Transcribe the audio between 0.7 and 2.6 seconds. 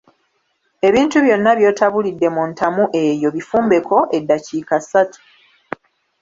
Ebintu byonna by'otabulidde mu